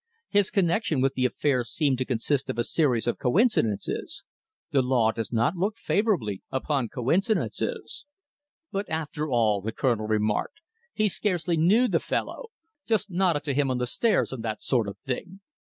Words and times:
"His 0.29 0.49
connection 0.49 0.99
with 0.99 1.13
the 1.13 1.25
affair 1.27 1.63
seemed 1.63 1.99
to 1.99 2.05
consist 2.05 2.49
of 2.49 2.57
a 2.57 2.63
series 2.63 3.05
of 3.05 3.19
coincidences. 3.19 4.23
The 4.71 4.81
law 4.81 5.11
does 5.11 5.31
not 5.31 5.55
look 5.55 5.77
favourably 5.77 6.41
upon 6.49 6.87
coincidences!" 6.89 8.07
"But, 8.71 8.89
after 8.89 9.29
all," 9.29 9.61
the 9.61 9.71
Colonel 9.71 10.07
remarked, 10.07 10.61
"he 10.91 11.07
scarcely 11.07 11.55
knew 11.55 11.87
the 11.87 11.99
fellow! 11.99 12.47
Just 12.87 13.11
nodded 13.11 13.43
to 13.43 13.53
him 13.53 13.69
on 13.69 13.77
the 13.77 13.85
stairs, 13.85 14.33
and 14.33 14.41
that 14.43 14.59
sort 14.63 14.87
of 14.87 14.97
thing. 15.05 15.41